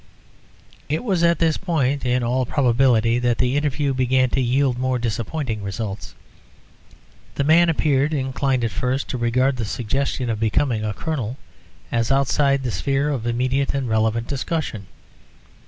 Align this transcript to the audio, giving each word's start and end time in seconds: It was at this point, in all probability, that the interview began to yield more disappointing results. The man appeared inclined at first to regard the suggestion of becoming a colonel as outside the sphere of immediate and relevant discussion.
It 0.89 1.03
was 1.03 1.21
at 1.21 1.37
this 1.37 1.57
point, 1.57 2.07
in 2.07 2.23
all 2.23 2.43
probability, 2.43 3.19
that 3.19 3.37
the 3.37 3.55
interview 3.55 3.93
began 3.93 4.31
to 4.31 4.41
yield 4.41 4.79
more 4.79 4.97
disappointing 4.97 5.61
results. 5.61 6.15
The 7.35 7.43
man 7.43 7.69
appeared 7.69 8.11
inclined 8.11 8.63
at 8.63 8.71
first 8.71 9.07
to 9.09 9.19
regard 9.19 9.57
the 9.57 9.63
suggestion 9.65 10.27
of 10.27 10.39
becoming 10.39 10.83
a 10.83 10.95
colonel 10.95 11.37
as 11.91 12.11
outside 12.11 12.63
the 12.63 12.71
sphere 12.71 13.09
of 13.11 13.27
immediate 13.27 13.75
and 13.75 13.87
relevant 13.87 14.25
discussion. 14.27 14.87